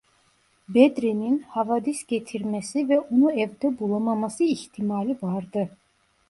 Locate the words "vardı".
5.21-5.69